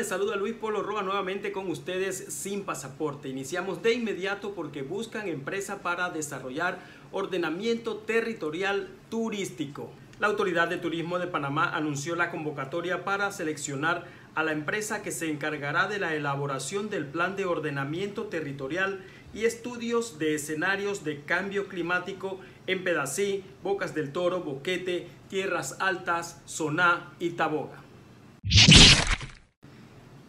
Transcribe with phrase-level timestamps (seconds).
[0.00, 3.28] Les saluda Luis Polo Roa nuevamente con ustedes sin pasaporte.
[3.28, 6.78] Iniciamos de inmediato porque buscan empresa para desarrollar
[7.12, 9.92] ordenamiento territorial turístico.
[10.18, 15.10] La Autoridad de Turismo de Panamá anunció la convocatoria para seleccionar a la empresa que
[15.10, 19.04] se encargará de la elaboración del plan de ordenamiento territorial
[19.34, 26.40] y estudios de escenarios de cambio climático en Pedací, Bocas del Toro, Boquete, Tierras Altas,
[26.46, 27.89] Soná y Taboga.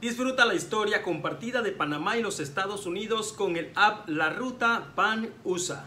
[0.02, 4.94] Disfruta la historia compartida de Panamá y los Estados Unidos con el app La Ruta
[4.96, 5.86] Pan USA.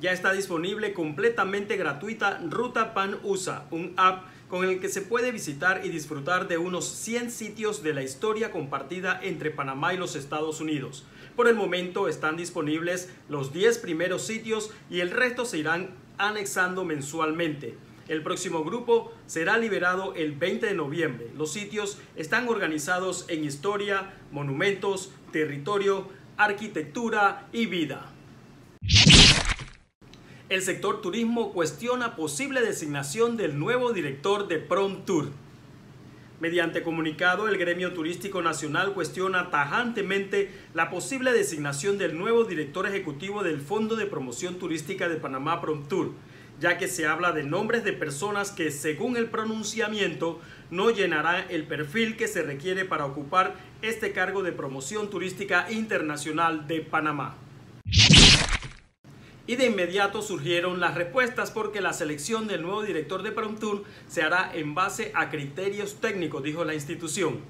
[0.00, 5.30] Ya está disponible completamente gratuita Ruta Pan USA, un app con el que se puede
[5.30, 10.16] visitar y disfrutar de unos 100 sitios de la historia compartida entre Panamá y los
[10.16, 11.04] Estados Unidos.
[11.36, 16.86] Por el momento están disponibles los 10 primeros sitios y el resto se irán anexando
[16.86, 17.76] mensualmente.
[18.06, 21.30] El próximo grupo será liberado el 20 de noviembre.
[21.36, 28.10] Los sitios están organizados en historia, monumentos, territorio, arquitectura y vida.
[30.50, 35.30] El sector turismo cuestiona posible designación del nuevo director de Prom Tour.
[36.40, 43.42] Mediante comunicado, el Gremio Turístico Nacional cuestiona tajantemente la posible designación del nuevo director ejecutivo
[43.42, 46.12] del Fondo de Promoción Turística de Panamá Prom Tour
[46.60, 51.66] ya que se habla de nombres de personas que según el pronunciamiento no llenarán el
[51.66, 57.36] perfil que se requiere para ocupar este cargo de promoción turística internacional de Panamá.
[59.46, 64.22] Y de inmediato surgieron las respuestas porque la selección del nuevo director de Tour se
[64.22, 67.40] hará en base a criterios técnicos, dijo la institución.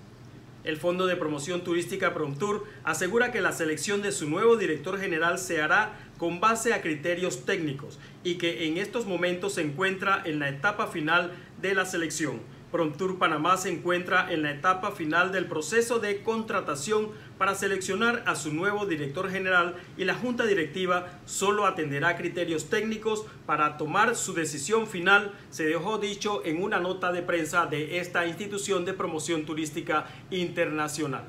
[0.64, 5.38] El Fondo de Promoción Turística Tour asegura que la selección de su nuevo director general
[5.38, 10.38] se hará con base a criterios técnicos y que en estos momentos se encuentra en
[10.38, 12.40] la etapa final de la selección.
[12.74, 18.34] Promptur Panamá se encuentra en la etapa final del proceso de contratación para seleccionar a
[18.34, 24.34] su nuevo director general y la junta directiva solo atenderá criterios técnicos para tomar su
[24.34, 29.46] decisión final, se dejó dicho en una nota de prensa de esta institución de promoción
[29.46, 31.26] turística internacional.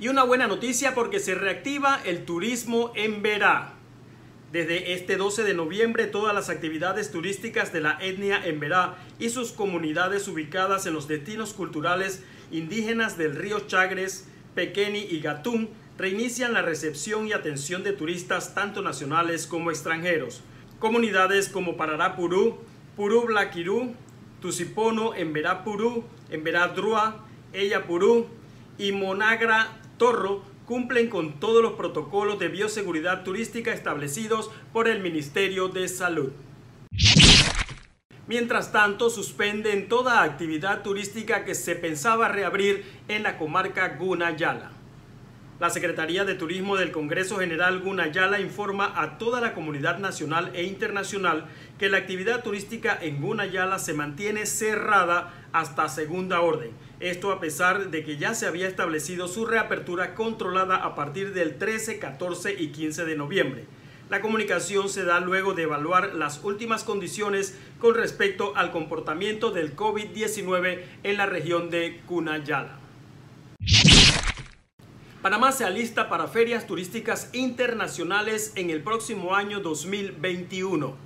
[0.00, 3.74] Y una buena noticia porque se reactiva el turismo en Verá.
[4.52, 9.30] Desde este 12 de noviembre, todas las actividades turísticas de la etnia en Verá y
[9.30, 16.52] sus comunidades ubicadas en los destinos culturales indígenas del río Chagres, Pequeni y Gatún reinician
[16.52, 20.42] la recepción y atención de turistas tanto nacionales como extranjeros.
[20.80, 22.58] Comunidades como Parará Purú,
[22.98, 23.94] Blaquirú,
[24.42, 27.24] Tusipono, Emberá Purú, Emberá Drua,
[27.54, 28.26] Ella Purú
[28.76, 35.68] y Monagra Torro cumplen con todos los protocolos de bioseguridad turística establecidos por el Ministerio
[35.68, 36.32] de Salud.
[38.26, 44.70] Mientras tanto, suspenden toda actividad turística que se pensaba reabrir en la comarca Gunayala.
[45.60, 50.62] La Secretaría de Turismo del Congreso General Gunayala informa a toda la comunidad nacional e
[50.62, 56.70] internacional que la actividad turística en Gunayala se mantiene cerrada hasta segunda orden.
[57.02, 61.58] Esto a pesar de que ya se había establecido su reapertura controlada a partir del
[61.58, 63.64] 13, 14 y 15 de noviembre.
[64.08, 69.74] La comunicación se da luego de evaluar las últimas condiciones con respecto al comportamiento del
[69.74, 72.78] COVID-19 en la región de Cunayala.
[75.22, 80.96] Panamá se alista para ferias turísticas internacionales en el próximo año 2021.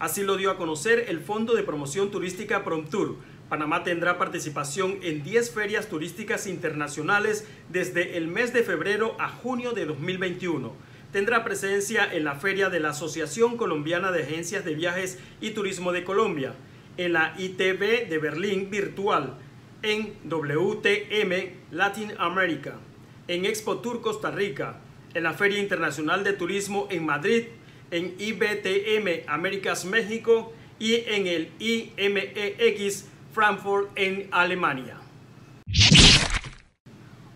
[0.00, 3.16] Así lo dio a conocer el Fondo de Promoción Turística Promtour.
[3.48, 9.72] Panamá tendrá participación en 10 ferias turísticas internacionales desde el mes de febrero a junio
[9.72, 10.72] de 2021.
[11.12, 15.92] Tendrá presencia en la feria de la Asociación Colombiana de Agencias de Viajes y Turismo
[15.92, 16.54] de Colombia,
[16.96, 19.38] en la ITV de Berlín virtual,
[19.82, 22.74] en WTM Latin America
[23.28, 24.76] en Expo Tour Costa Rica,
[25.14, 27.44] en la Feria Internacional de Turismo en Madrid,
[27.90, 34.96] en IBTM Américas México y en el IMEX Frankfurt en Alemania.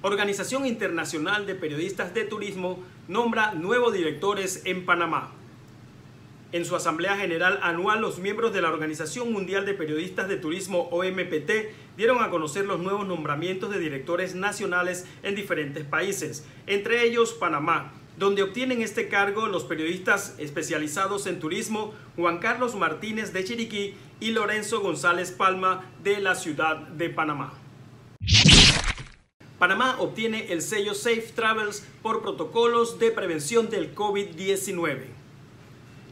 [0.00, 5.32] Organización Internacional de Periodistas de Turismo nombra nuevos directores en Panamá.
[6.52, 10.88] En su Asamblea General Anual, los miembros de la Organización Mundial de Periodistas de Turismo
[10.90, 11.50] OMPT
[11.98, 17.92] dieron a conocer los nuevos nombramientos de directores nacionales en diferentes países, entre ellos Panamá,
[18.20, 24.32] donde obtienen este cargo los periodistas especializados en turismo Juan Carlos Martínez de Chiriquí y
[24.32, 27.54] Lorenzo González Palma de la ciudad de Panamá.
[29.58, 34.98] Panamá obtiene el sello Safe Travels por protocolos de prevención del COVID-19.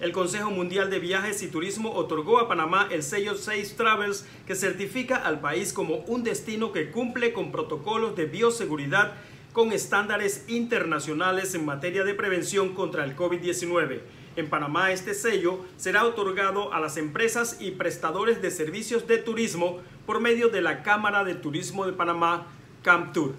[0.00, 4.54] El Consejo Mundial de Viajes y Turismo otorgó a Panamá el sello Safe Travels que
[4.54, 9.12] certifica al país como un destino que cumple con protocolos de bioseguridad
[9.58, 14.02] con estándares internacionales en materia de prevención contra el COVID-19.
[14.36, 19.80] En Panamá este sello será otorgado a las empresas y prestadores de servicios de turismo
[20.06, 22.46] por medio de la Cámara de Turismo de Panamá,
[22.84, 23.34] CAMTUR.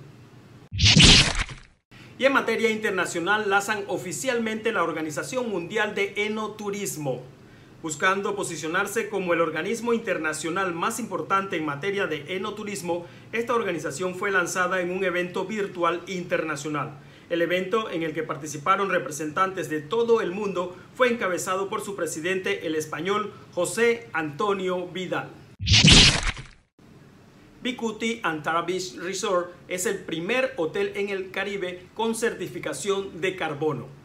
[2.17, 7.23] Y en materia internacional lanzan oficialmente la Organización Mundial de Enoturismo,
[7.81, 13.05] buscando posicionarse como el organismo internacional más importante en materia de enoturismo.
[13.31, 16.99] Esta organización fue lanzada en un evento virtual internacional.
[17.29, 21.95] El evento en el que participaron representantes de todo el mundo fue encabezado por su
[21.95, 25.29] presidente, el español José Antonio Vidal.
[27.61, 33.99] Bikuti Antara Beach Resort es el primer hotel en el Caribe con certificación de carbono.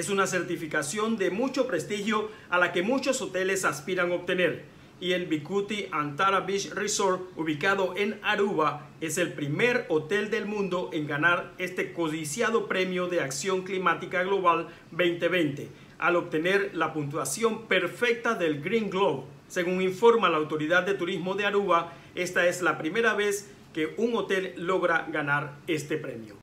[0.00, 4.64] Es una certificación de mucho prestigio a la que muchos hoteles aspiran obtener
[4.98, 10.88] y el Bikuti Antara Beach Resort, ubicado en Aruba, es el primer hotel del mundo
[10.94, 15.68] en ganar este codiciado premio de acción climática global 2020,
[15.98, 19.24] al obtener la puntuación perfecta del Green Globe.
[19.48, 24.16] Según informa la Autoridad de Turismo de Aruba, esta es la primera vez que un
[24.16, 26.40] hotel logra ganar este premio.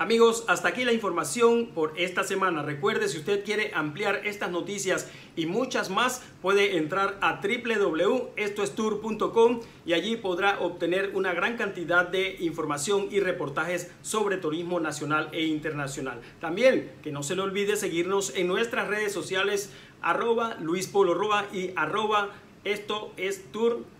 [0.00, 2.62] Amigos, hasta aquí la información por esta semana.
[2.62, 9.94] Recuerde, si usted quiere ampliar estas noticias y muchas más, puede entrar a www.estoestour.com y
[9.94, 16.20] allí podrá obtener una gran cantidad de información y reportajes sobre turismo nacional e internacional.
[16.40, 21.18] También, que no se le olvide seguirnos en nuestras redes sociales, arroba Luis Polo
[21.52, 22.30] y arroba
[22.62, 23.42] esto es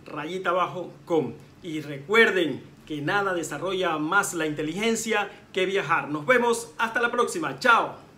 [0.05, 1.33] rayita abajo com.
[1.61, 6.09] Y recuerden que nada desarrolla más la inteligencia que viajar.
[6.09, 7.59] Nos vemos hasta la próxima.
[7.59, 8.08] Chao.